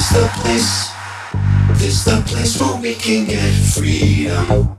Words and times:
It's 0.00 0.10
the 0.10 0.30
place, 0.38 0.92
it's 1.82 2.04
the 2.04 2.22
place 2.24 2.60
where 2.60 2.80
we 2.80 2.94
can 2.94 3.24
get 3.24 3.52
freedom. 3.74 4.76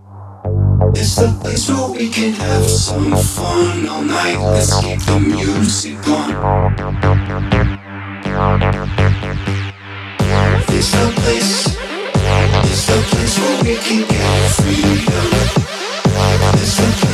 It's 0.95 1.17
the 1.17 1.38
place 1.42 1.67
where 1.67 1.92
we 1.92 2.08
can 2.08 2.31
have 2.31 2.64
some 2.64 3.11
fun 3.17 3.86
all 3.89 4.02
night. 4.02 4.38
Let's 4.38 4.80
keep 4.80 5.02
the 5.02 5.20
music 5.20 6.08
on. 6.08 6.31
It's 10.70 10.92
the 10.92 11.11
place, 11.20 11.76
it's 12.64 12.86
the 12.88 13.04
place 13.11 13.39
where 13.39 13.64
we 13.64 13.76
can 13.76 14.08
get 14.08 14.52
freedom. 14.56 15.28
It's 16.56 16.78
the 16.78 16.83
place 16.95 17.08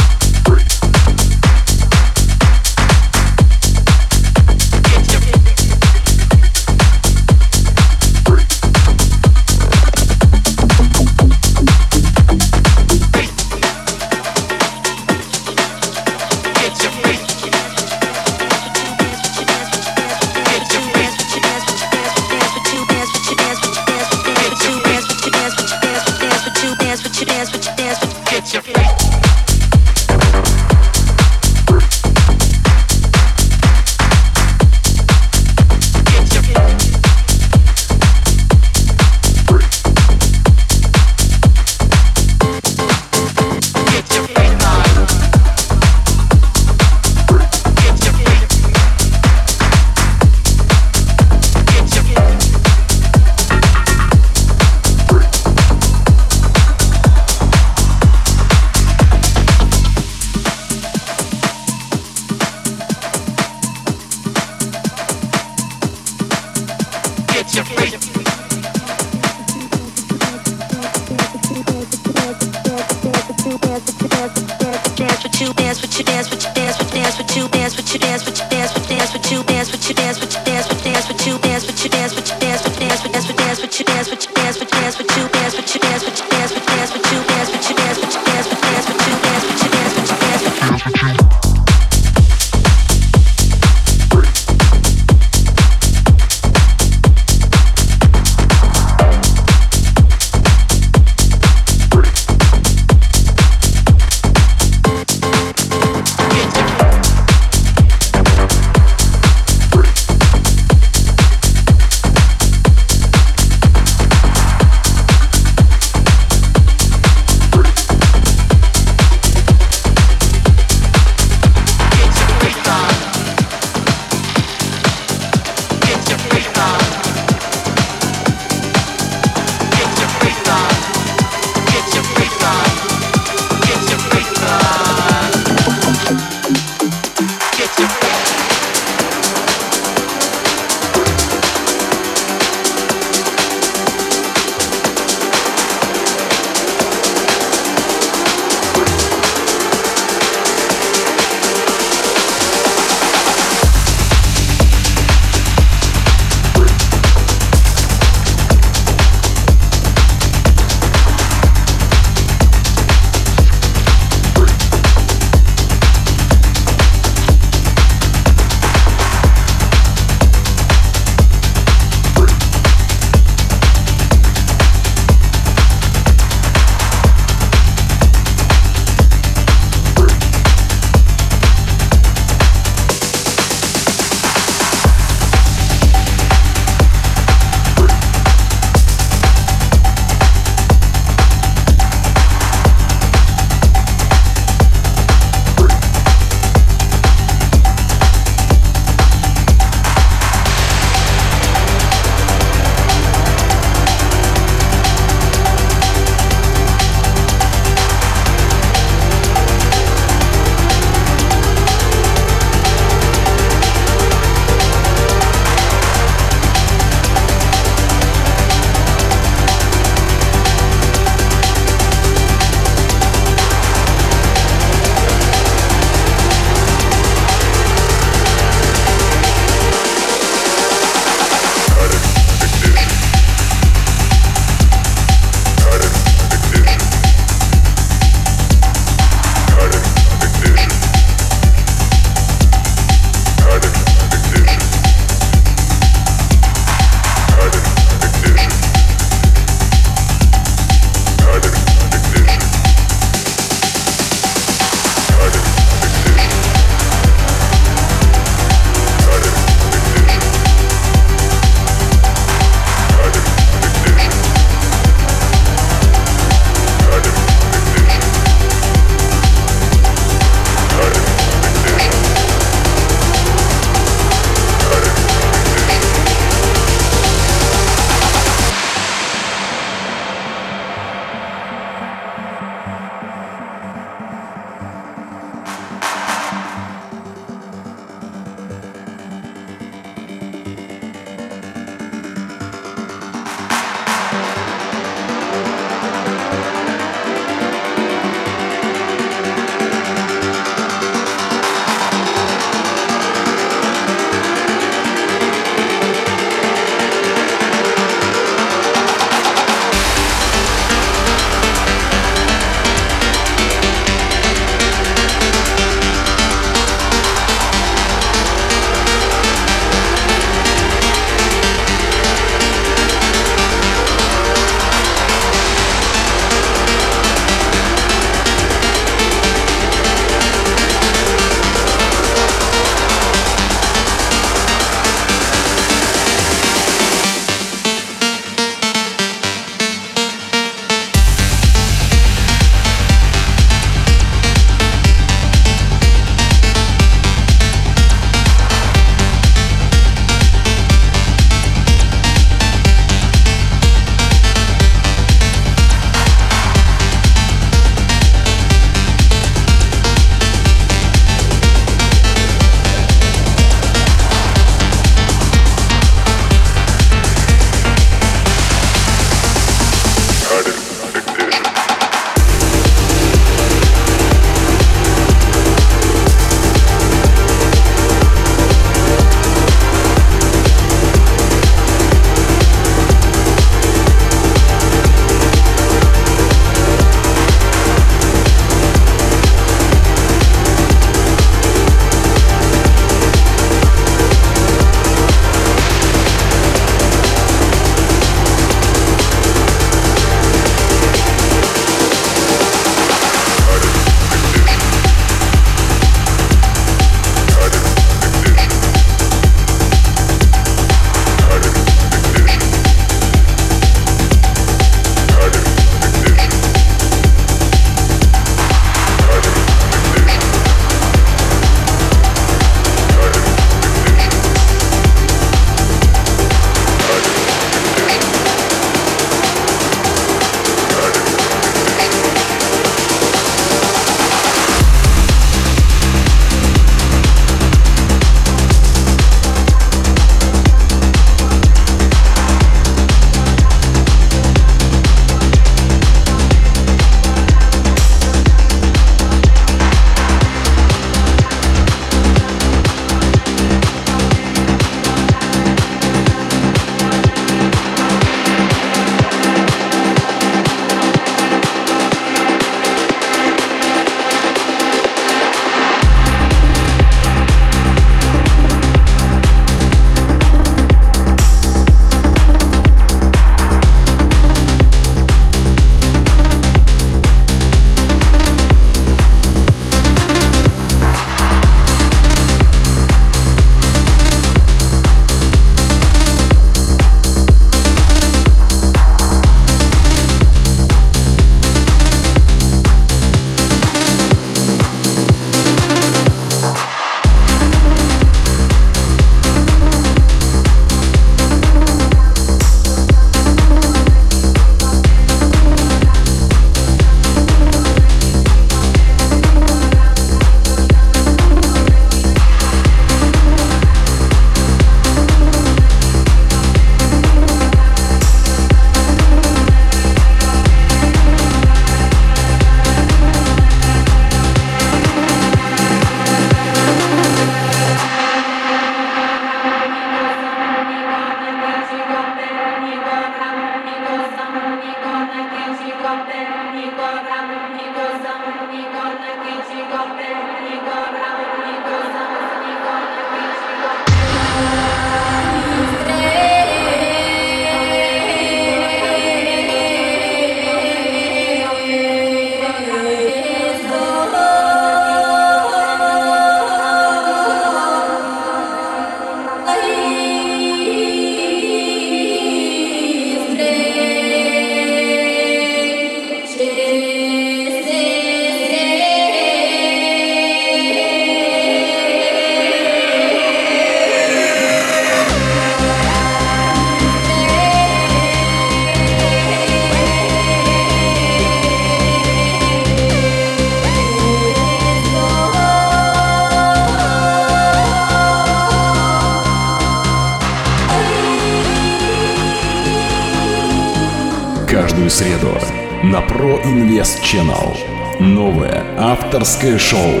Channel. 597.06 597.56
Новое 598.00 598.64
авторское 598.76 599.58
шоу 599.58 600.00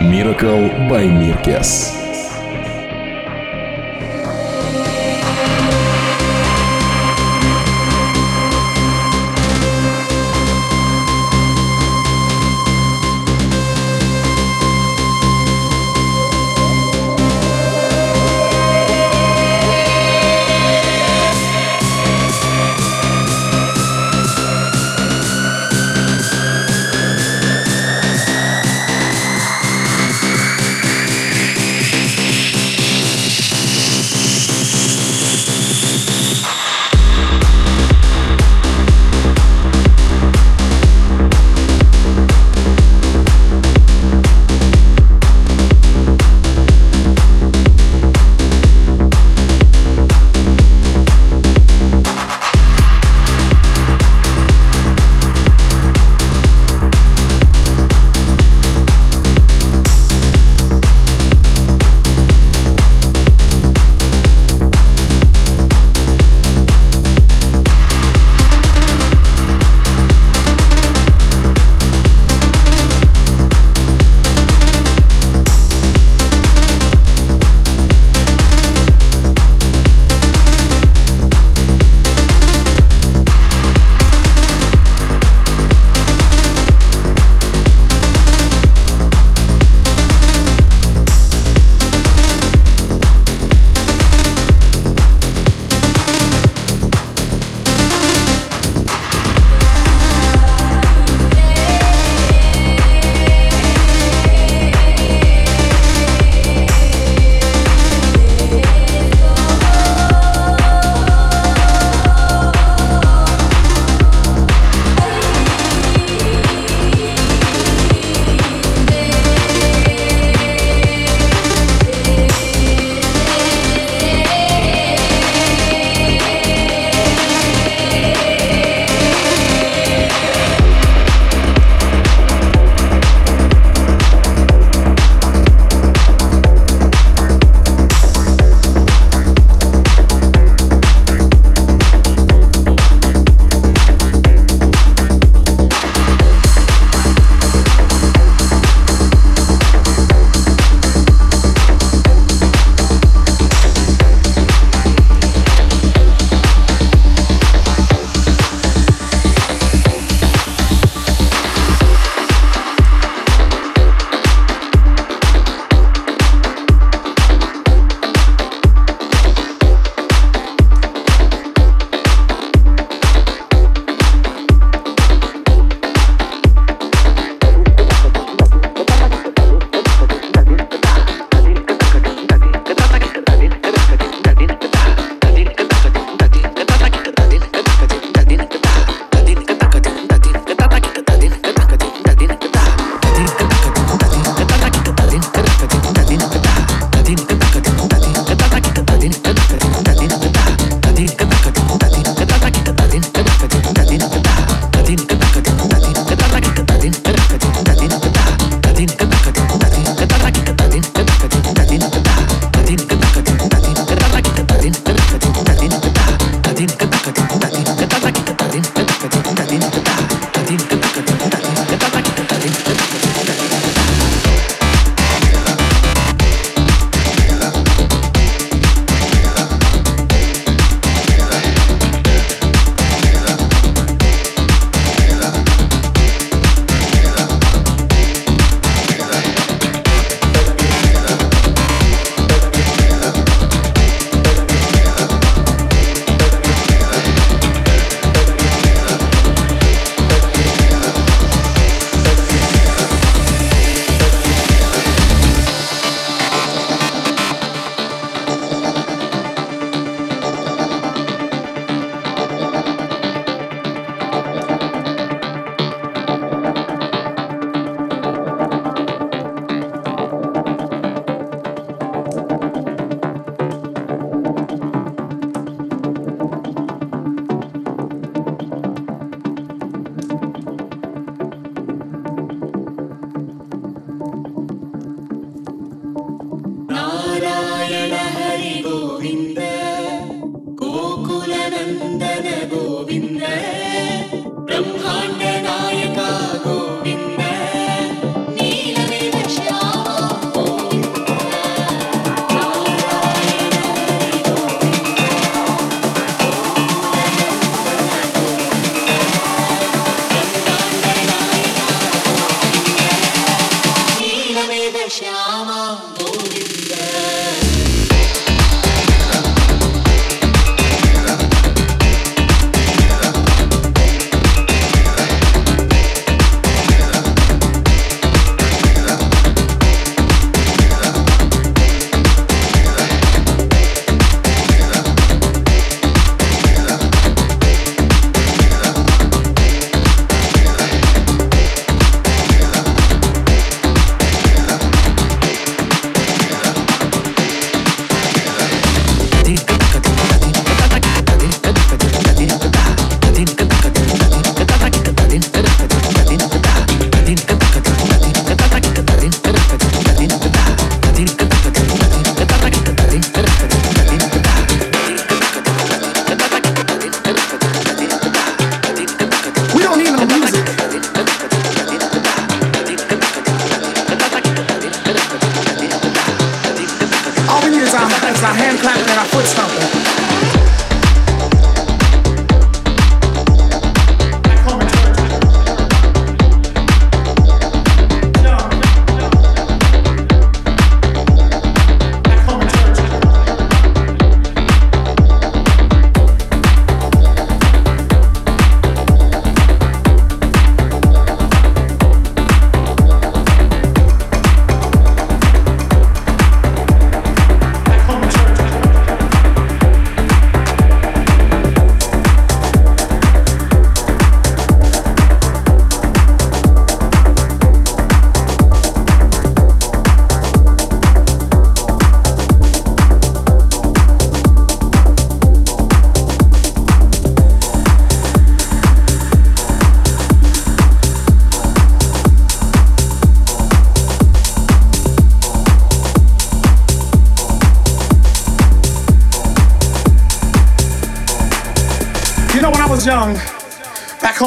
Miracle 0.00 0.88
by 0.88 1.04
Mirkes. 1.08 2.05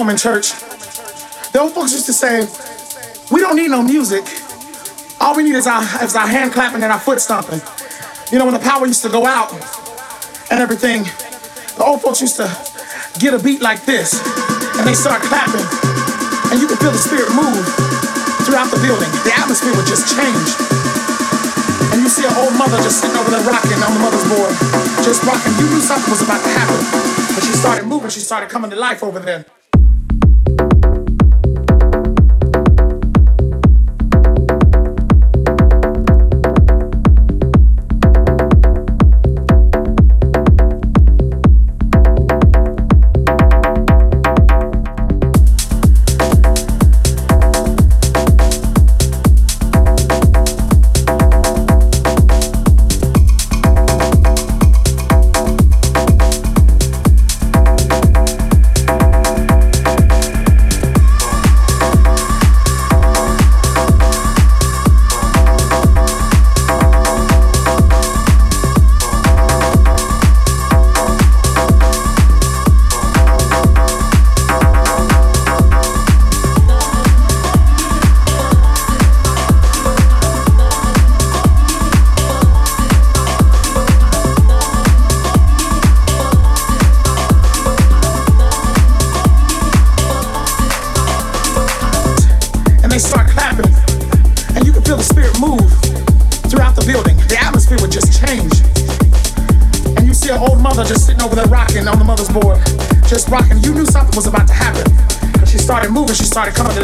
In 0.09 0.17
church, 0.17 0.51
the 1.51 1.59
old 1.59 1.73
folks 1.73 1.93
used 1.93 2.05
to 2.05 2.13
say, 2.13 2.47
we 3.31 3.41
don't 3.41 3.55
need 3.55 3.69
no 3.69 3.81
music. 3.81 4.25
All 5.19 5.35
we 5.35 5.43
need 5.43 5.55
is 5.55 5.67
our, 5.67 5.83
is 6.03 6.15
our 6.15 6.27
hand 6.27 6.53
clapping 6.53 6.81
and 6.83 6.91
our 6.91 6.99
foot 6.99 7.19
stomping. 7.19 7.61
You 8.31 8.37
know, 8.37 8.45
when 8.45 8.53
the 8.53 8.61
power 8.61 8.85
used 8.85 9.01
to 9.03 9.09
go 9.09 9.25
out 9.25 9.51
and 10.51 10.59
everything, 10.59 11.03
the 11.77 11.83
old 11.85 12.01
folks 12.01 12.21
used 12.21 12.37
to 12.37 12.49
get 13.19 13.33
a 13.33 13.39
beat 13.39 13.61
like 13.61 13.85
this, 13.85 14.15
and 14.77 14.87
they 14.87 14.93
start 14.93 15.21
clapping, 15.23 15.65
and 16.51 16.61
you 16.61 16.67
could 16.67 16.79
feel 16.79 16.91
the 16.91 17.01
spirit 17.01 17.27
move 17.35 17.65
throughout 18.47 18.71
the 18.71 18.79
building. 18.81 19.09
The 19.27 19.33
atmosphere 19.35 19.75
would 19.75 19.87
just 19.87 20.07
change. 20.09 20.49
And 21.91 22.01
you 22.01 22.09
see 22.09 22.23
an 22.23 22.33
old 22.37 22.53
mother 22.57 22.77
just 22.81 23.01
sitting 23.01 23.17
over 23.17 23.29
there 23.29 23.43
rocking 23.43 23.81
on 23.81 23.91
the 23.93 24.01
mother's 24.01 24.25
board, 24.29 24.53
just 25.03 25.25
rocking. 25.25 25.53
You 25.57 25.67
knew 25.69 25.81
something 25.81 26.09
was 26.09 26.21
about 26.21 26.41
to 26.45 26.51
happen. 26.53 26.79
But 27.33 27.43
she 27.43 27.53
started 27.53 27.85
moving, 27.85 28.09
she 28.09 28.21
started 28.21 28.49
coming 28.49 28.69
to 28.69 28.77
life 28.77 29.03
over 29.03 29.19
there. 29.19 29.45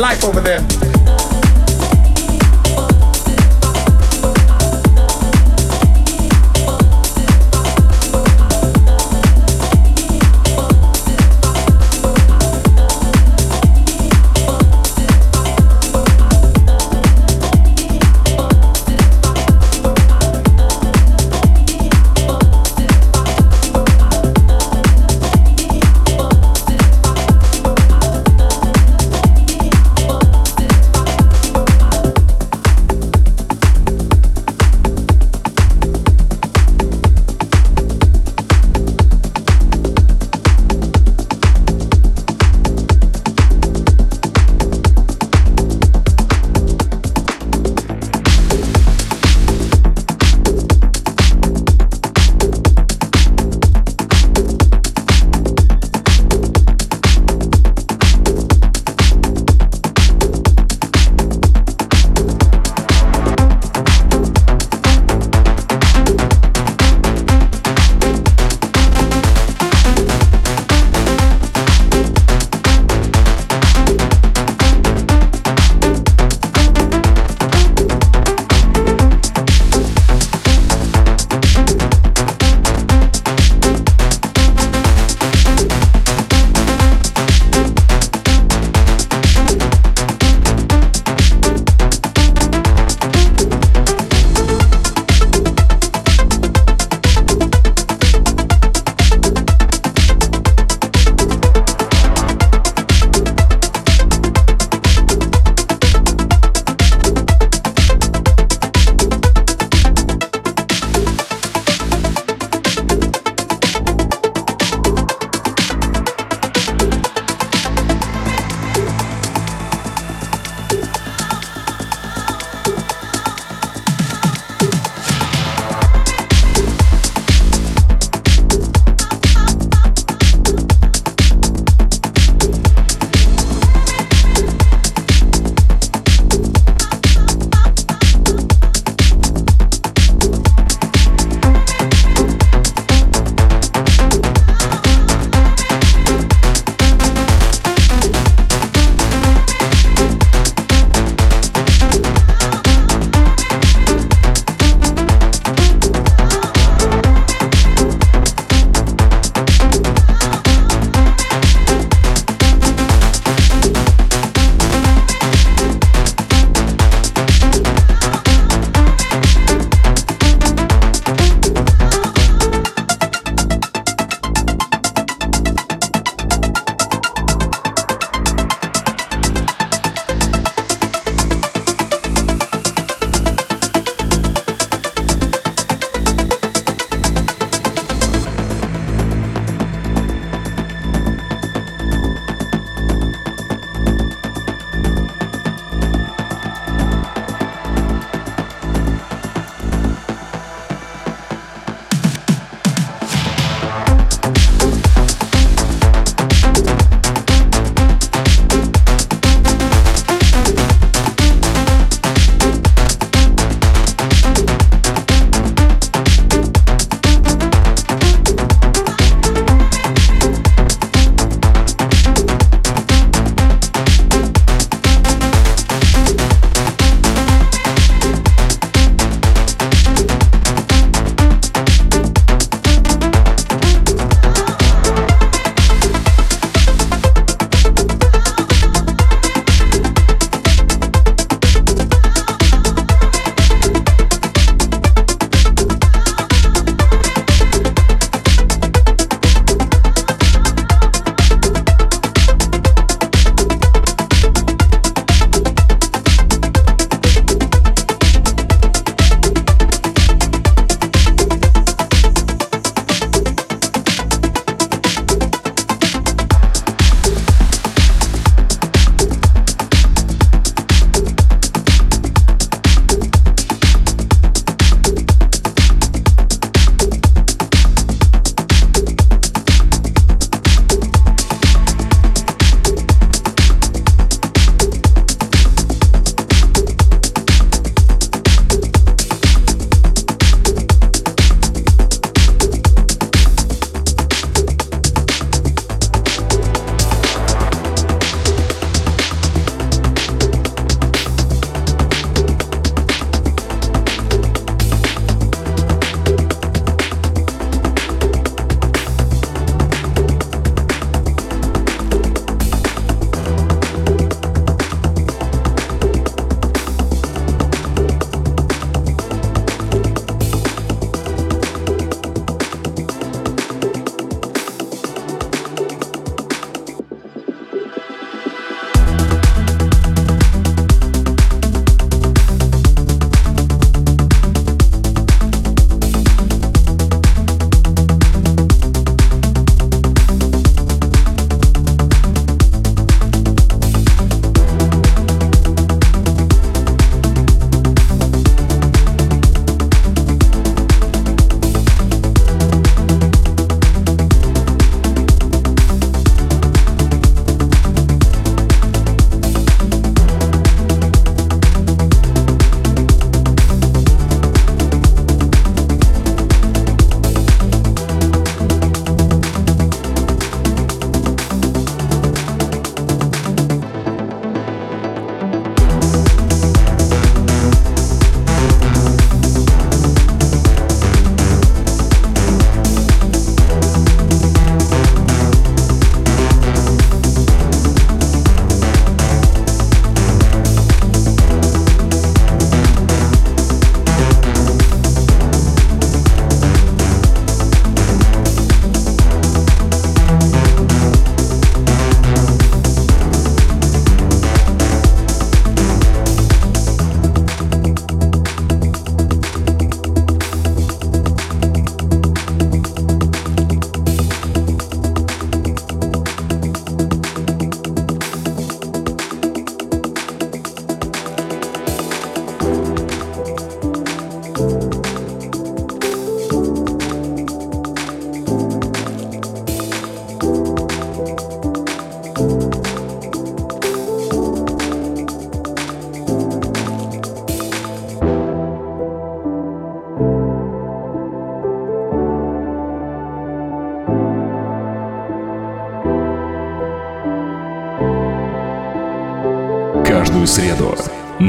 Life 0.06 0.24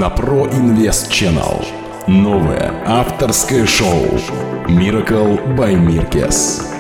на 0.07 0.15
Pro 0.15 0.49
Invest 0.53 1.11
Channel. 1.11 1.65
Новое 2.07 2.73
авторское 2.87 3.67
шоу 3.67 4.05
Miracle 4.69 5.57
by 5.57 5.75
Mirkes. 5.75 6.76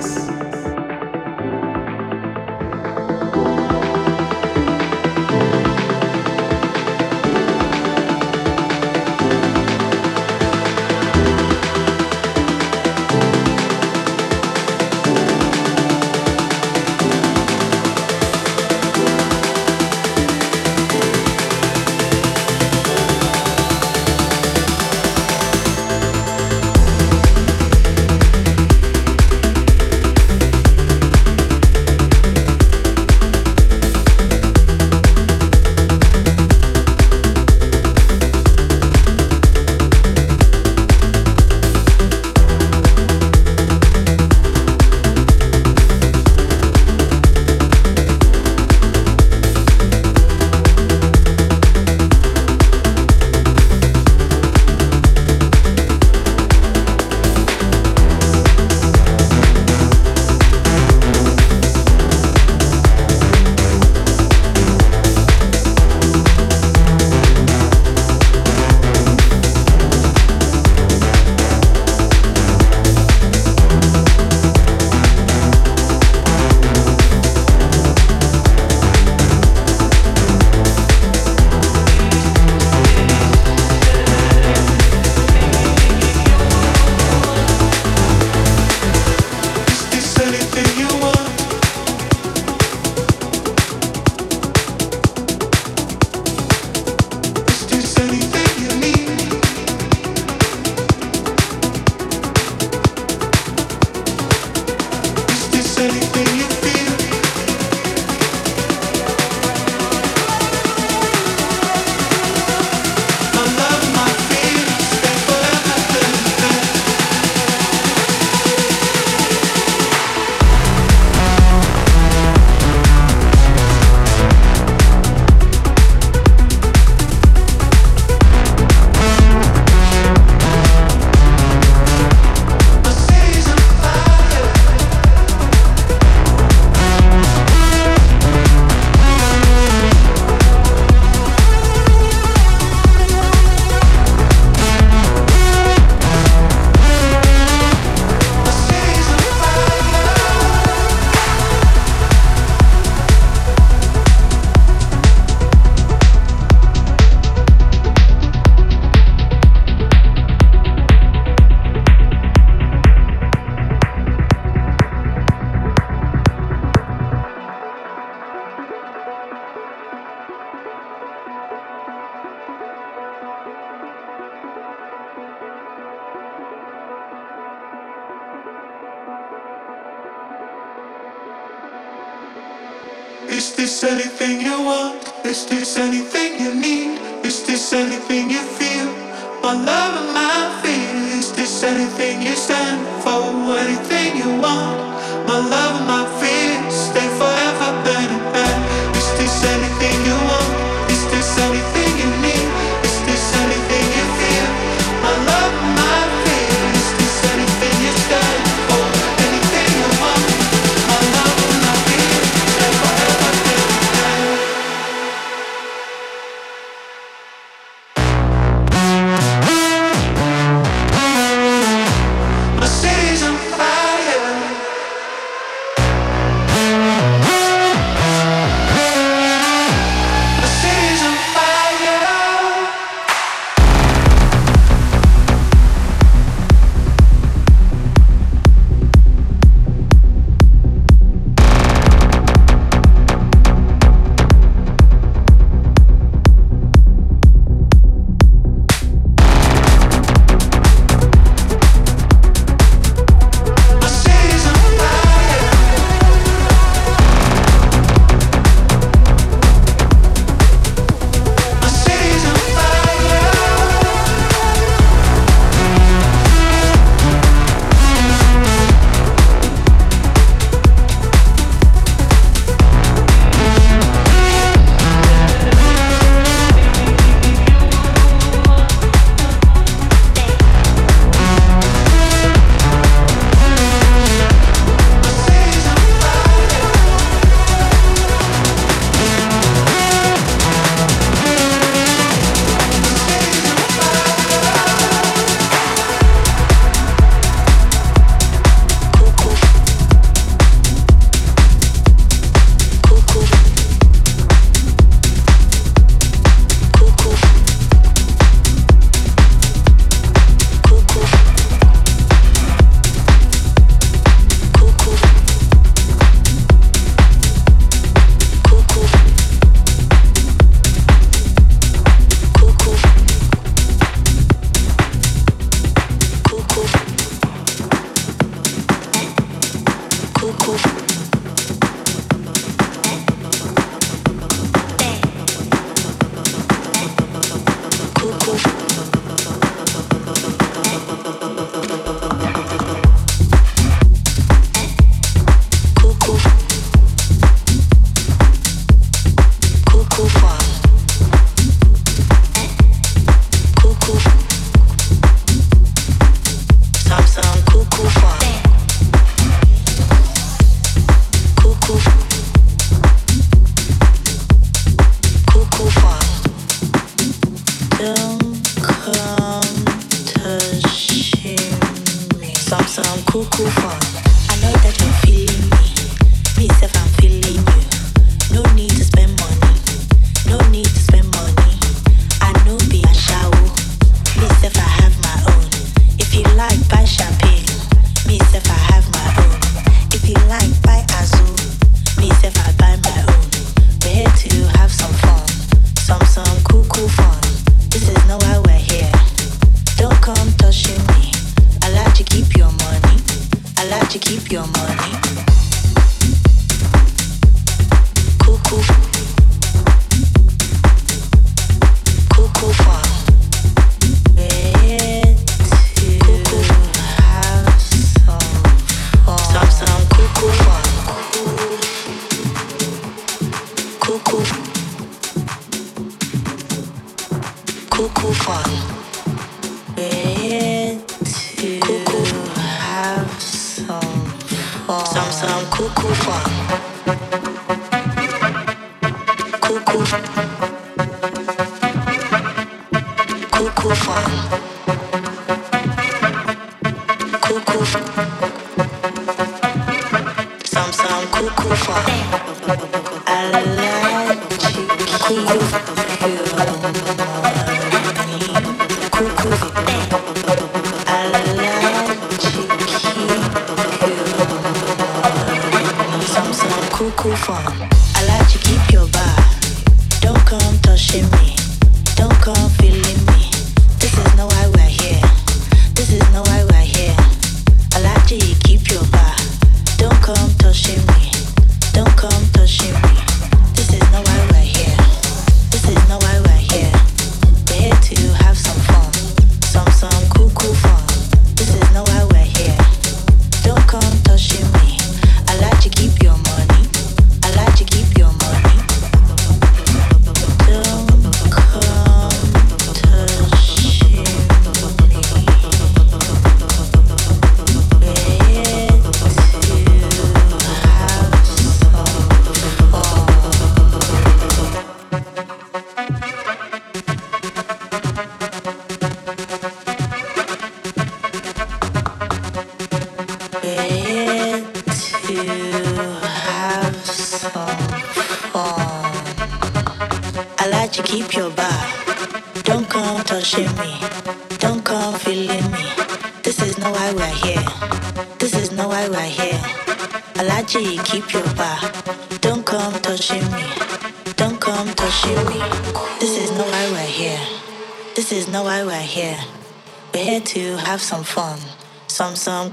Thank 447.64 448.20
you. 448.20 448.25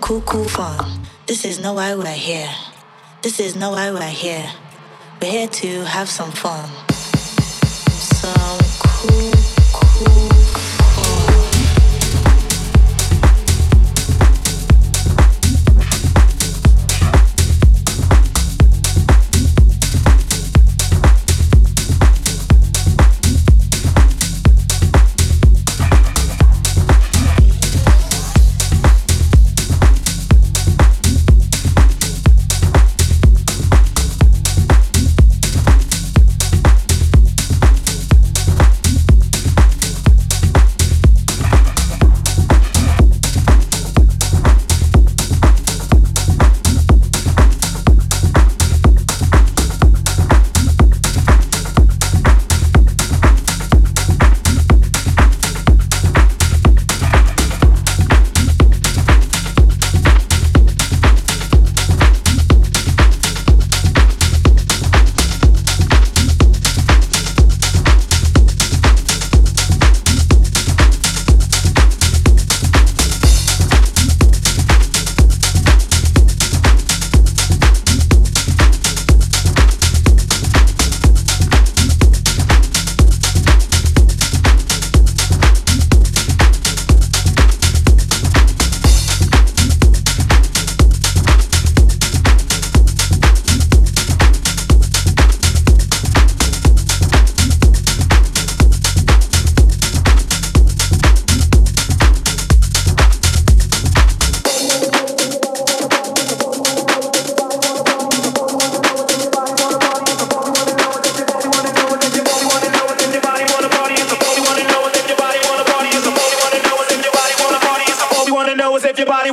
Cool, 0.03 0.19
cool 0.23 0.43
fun. 0.43 0.99
This 1.27 1.45
is 1.45 1.61
no 1.61 1.71
why 1.71 1.95
we're 1.95 2.07
here. 2.07 2.49
This 3.21 3.39
is 3.39 3.55
no 3.55 3.69
why 3.71 3.89
we're 3.89 4.01
here. 4.01 4.51
We're 5.21 5.31
here 5.31 5.47
to 5.47 5.85
have 5.85 6.09
some 6.09 6.29
fun. 6.29 6.69
Some 6.91 8.62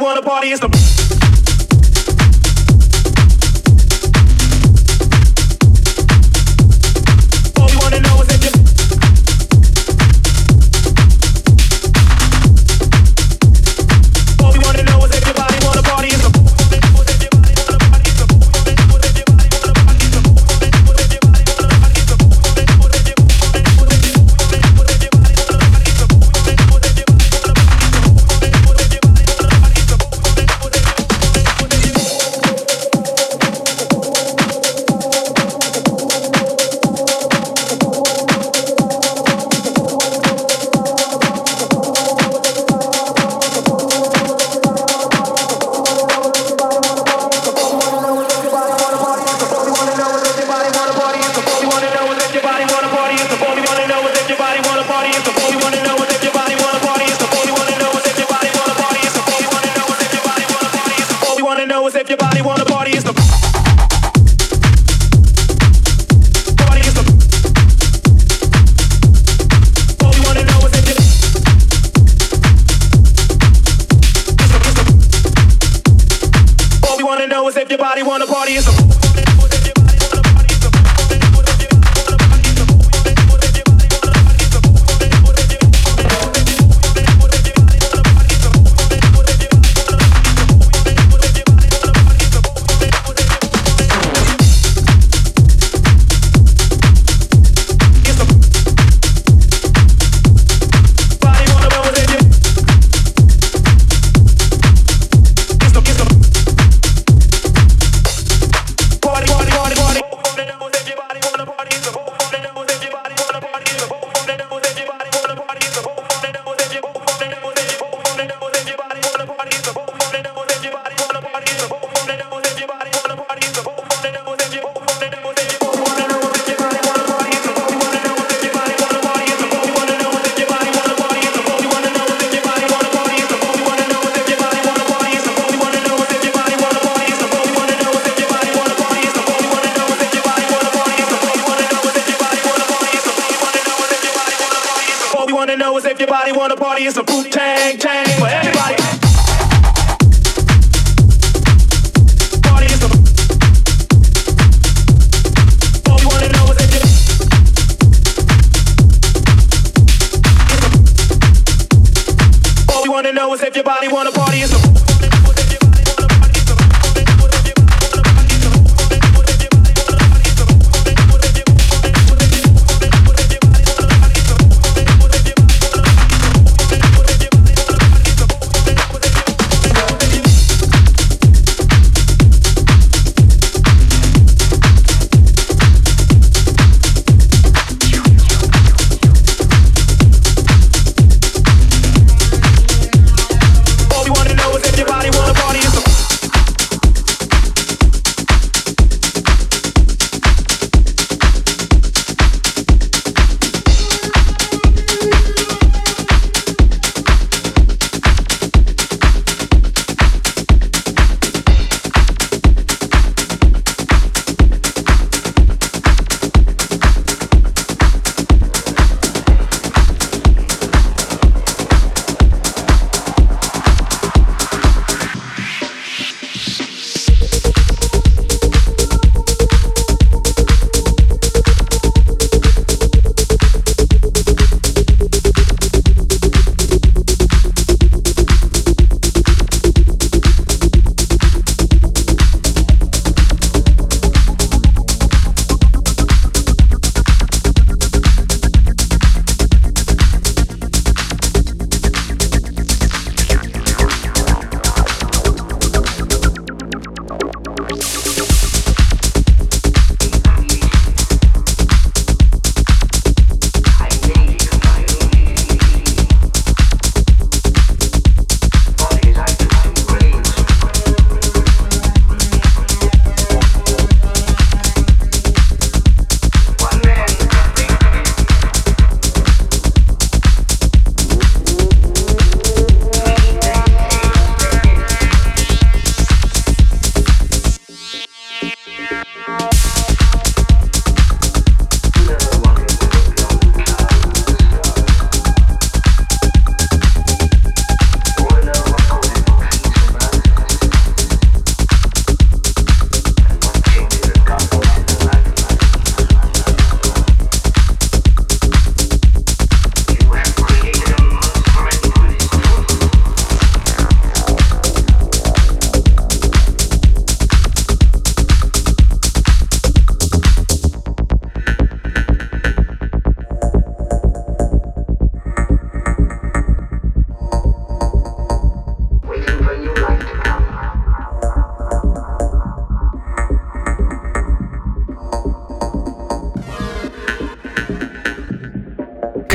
wanna 0.01 0.23
party, 0.23 0.49
it's 0.49 0.61
the 0.61 1.20